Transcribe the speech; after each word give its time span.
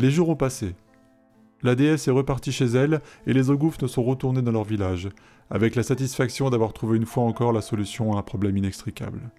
Les 0.00 0.10
jours 0.10 0.30
ont 0.30 0.36
passé. 0.36 0.74
La 1.62 1.74
déesse 1.74 2.08
est 2.08 2.10
repartie 2.10 2.52
chez 2.52 2.64
elle 2.64 3.02
et 3.26 3.34
les 3.34 3.50
ne 3.50 3.86
sont 3.86 4.02
retournés 4.02 4.40
dans 4.40 4.50
leur 4.50 4.64
village, 4.64 5.10
avec 5.50 5.74
la 5.74 5.82
satisfaction 5.82 6.48
d'avoir 6.48 6.72
trouvé 6.72 6.96
une 6.96 7.04
fois 7.04 7.24
encore 7.24 7.52
la 7.52 7.60
solution 7.60 8.14
à 8.14 8.18
un 8.18 8.22
problème 8.22 8.56
inextricable. 8.56 9.30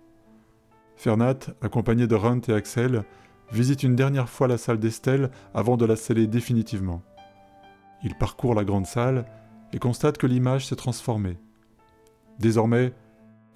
Fernat, 0.97 1.39
accompagné 1.63 2.05
de 2.05 2.13
Runt 2.13 2.41
et 2.47 2.53
Axel, 2.53 3.05
visite 3.51 3.81
une 3.81 3.95
dernière 3.95 4.29
fois 4.29 4.47
la 4.47 4.59
salle 4.59 4.77
d'Estelle 4.77 5.31
avant 5.55 5.77
de 5.77 5.85
la 5.85 5.95
sceller 5.95 6.27
définitivement. 6.27 7.01
Il 8.03 8.13
parcourt 8.13 8.53
la 8.53 8.63
grande 8.63 8.85
salle 8.85 9.25
et 9.73 9.79
constate 9.79 10.19
que 10.19 10.27
l'image 10.27 10.67
s'est 10.67 10.75
transformée. 10.75 11.39
Désormais, 12.37 12.93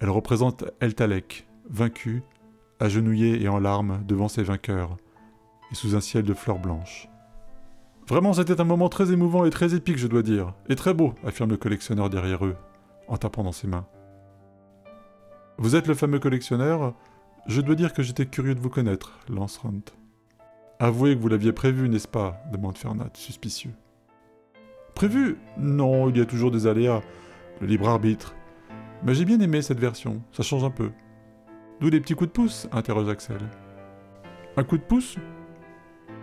elle 0.00 0.10
représente 0.10 0.64
Eltalek, 0.80 1.46
vaincu, 1.70 2.24
agenouillé 2.80 3.40
et 3.40 3.48
en 3.48 3.60
larmes 3.60 4.02
devant 4.08 4.26
ses 4.26 4.42
vainqueurs, 4.42 4.96
et 5.70 5.74
sous 5.74 5.96
un 5.96 6.00
ciel 6.00 6.24
de 6.24 6.34
fleurs 6.34 6.58
blanches. 6.58 7.08
Vraiment, 8.08 8.32
c'était 8.32 8.60
un 8.60 8.64
moment 8.64 8.88
très 8.88 9.12
émouvant 9.12 9.44
et 9.44 9.50
très 9.50 9.74
épique, 9.74 9.98
je 9.98 10.06
dois 10.06 10.22
dire, 10.22 10.54
et 10.68 10.76
très 10.76 10.94
beau, 10.94 11.14
affirme 11.24 11.50
le 11.50 11.56
collectionneur 11.56 12.08
derrière 12.08 12.44
eux, 12.44 12.56
en 13.08 13.16
tapant 13.16 13.42
dans 13.42 13.52
ses 13.52 13.66
mains. 13.66 13.86
Vous 15.58 15.74
êtes 15.74 15.88
le 15.88 15.94
fameux 15.94 16.20
collectionneur 16.20 16.94
Je 17.46 17.60
dois 17.60 17.74
dire 17.74 17.92
que 17.92 18.02
j'étais 18.02 18.26
curieux 18.26 18.54
de 18.54 18.60
vous 18.60 18.70
connaître, 18.70 19.18
lance 19.28 19.58
Runt. 19.58 19.92
Avouez 20.78 21.16
que 21.16 21.20
vous 21.20 21.28
l'aviez 21.28 21.52
prévu, 21.52 21.88
n'est-ce 21.88 22.06
pas? 22.06 22.42
demande 22.52 22.76
Fernat, 22.76 23.10
suspicieux. 23.14 23.72
Prévu? 24.94 25.38
Non, 25.58 26.08
il 26.08 26.18
y 26.18 26.20
a 26.20 26.26
toujours 26.26 26.50
des 26.50 26.66
aléas. 26.66 27.00
Le 27.60 27.66
libre 27.66 27.88
arbitre. 27.88 28.34
Mais 29.02 29.14
j'ai 29.14 29.24
bien 29.24 29.40
aimé 29.40 29.62
cette 29.62 29.80
version, 29.80 30.22
ça 30.32 30.42
change 30.42 30.64
un 30.64 30.70
peu. 30.70 30.90
D'où 31.80 31.88
les 31.88 32.00
petits 32.00 32.14
coups 32.14 32.28
de 32.28 32.32
pouce? 32.32 32.68
interroge 32.72 33.08
Axel. 33.08 33.40
Un 34.56 34.64
coup 34.64 34.78
de 34.78 34.82
pouce? 34.82 35.16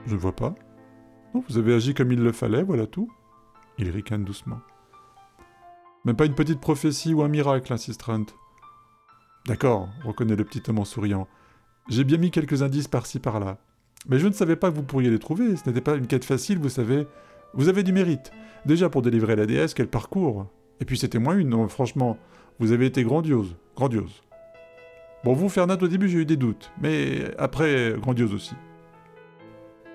Je 0.06 0.14
ne 0.14 0.20
vois 0.20 0.36
pas. 0.36 0.54
Non, 1.34 1.44
vous 1.48 1.58
avez 1.58 1.74
agi 1.74 1.94
comme 1.94 2.12
il 2.12 2.22
le 2.22 2.32
fallait, 2.32 2.64
voilà 2.64 2.86
tout. 2.86 3.10
Il 3.78 3.90
ricane 3.90 4.24
doucement. 4.24 4.60
Même 6.06 6.16
pas 6.16 6.26
une 6.26 6.36
petite 6.36 6.60
prophétie 6.60 7.14
ou 7.14 7.24
un 7.24 7.30
miracle, 7.30 7.72
insiste 7.72 8.02
Runt. 8.04 8.26
D'accord, 9.48 9.90
reconnaît 10.06 10.36
le 10.36 10.44
petit 10.44 10.62
homme 10.68 10.80
en 10.80 10.86
souriant. 10.86 11.28
J'ai 11.90 12.04
bien 12.04 12.18
mis 12.18 12.32
quelques 12.32 12.62
indices 12.62 12.88
par-ci 12.88 13.20
par-là. 13.20 13.58
Mais 14.08 14.20
je 14.20 14.28
ne 14.28 14.34
savais 14.34 14.58
pas 14.58 14.70
que 14.70 14.76
vous 14.76 14.84
pourriez 14.84 15.10
les 15.10 15.20
trouver, 15.20 15.56
ce 15.56 15.68
n'était 15.68 15.82
pas 15.82 15.96
une 15.96 16.08
quête 16.08 16.26
facile, 16.26 16.60
vous 16.60 16.70
savez. 16.70 17.08
Vous 17.54 17.70
avez 17.70 17.84
du 17.84 17.94
mérite. 17.94 18.32
Déjà 18.66 18.90
pour 18.90 19.02
délivrer 19.02 19.36
la 19.36 19.46
déesse, 19.46 19.74
quel 19.74 19.88
parcours 19.88 20.48
Et 20.82 20.86
puis 20.86 20.98
c'était 20.98 21.20
moins 21.20 21.38
une, 21.38 21.70
franchement, 21.70 22.18
vous 22.60 22.72
avez 22.72 22.86
été 22.86 23.04
grandiose, 23.04 23.56
grandiose. 23.76 24.24
Bon, 25.24 25.34
vous, 25.34 25.48
Fernand, 25.48 25.78
au 25.82 25.88
début 25.88 26.10
j'ai 26.10 26.20
eu 26.20 26.26
des 26.26 26.36
doutes, 26.36 26.72
mais 26.82 27.34
après, 27.38 27.96
grandiose 27.98 28.34
aussi. 28.34 28.56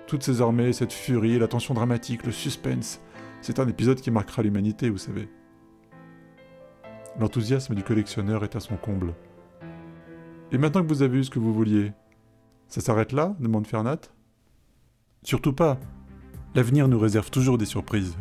Toutes 0.09 0.23
ces 0.23 0.41
armées, 0.41 0.73
cette 0.73 0.91
furie, 0.91 1.37
la 1.37 1.47
tension 1.47 1.75
dramatique, 1.75 2.25
le 2.25 2.31
suspense, 2.31 2.99
c'est 3.41 3.59
un 3.59 3.67
épisode 3.67 4.01
qui 4.01 4.09
marquera 4.09 4.41
l'humanité, 4.41 4.89
vous 4.89 4.97
savez. 4.97 5.29
L'enthousiasme 7.19 7.75
du 7.75 7.83
collectionneur 7.83 8.43
est 8.43 8.55
à 8.55 8.59
son 8.59 8.75
comble. 8.75 9.13
Et 10.51 10.57
maintenant 10.57 10.81
que 10.81 10.87
vous 10.87 11.03
avez 11.03 11.19
eu 11.19 11.23
ce 11.23 11.29
que 11.29 11.37
vous 11.37 11.53
vouliez, 11.53 11.91
ça 12.67 12.81
s'arrête 12.81 13.11
là 13.11 13.35
demande 13.39 13.67
Fernat? 13.67 13.99
Surtout 15.21 15.53
pas. 15.53 15.79
L'avenir 16.55 16.87
nous 16.87 16.97
réserve 16.97 17.29
toujours 17.29 17.59
des 17.59 17.65
surprises. 17.65 18.17